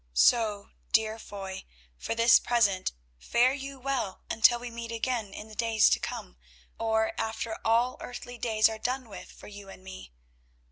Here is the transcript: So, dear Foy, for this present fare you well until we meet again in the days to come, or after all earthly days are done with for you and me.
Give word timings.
So, 0.15 0.71
dear 0.91 1.19
Foy, 1.19 1.65
for 1.95 2.15
this 2.15 2.39
present 2.39 2.91
fare 3.19 3.53
you 3.53 3.79
well 3.79 4.23
until 4.31 4.57
we 4.57 4.71
meet 4.71 4.91
again 4.91 5.31
in 5.31 5.47
the 5.47 5.53
days 5.53 5.91
to 5.91 5.99
come, 5.99 6.37
or 6.79 7.11
after 7.19 7.55
all 7.63 7.97
earthly 8.01 8.39
days 8.39 8.67
are 8.67 8.79
done 8.79 9.07
with 9.09 9.31
for 9.31 9.45
you 9.47 9.69
and 9.69 9.83
me. 9.83 10.11